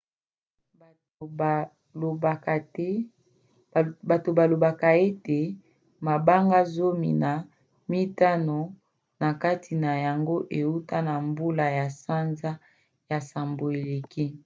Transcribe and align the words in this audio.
bato 4.09 4.29
balobaka 4.37 4.89
ete 5.09 5.39
mabanga 6.05 6.59
zomi 6.75 7.11
na 7.23 7.31
mitano 7.91 8.59
na 9.21 9.29
kati 9.41 9.73
na 9.83 9.91
yango 10.05 10.35
euta 10.61 10.97
na 11.07 11.13
mbula 11.27 11.65
ya 11.79 11.87
sanza 12.01 12.51
ya 13.09 13.17
nsambo 13.23 13.65
eleki 13.77 14.25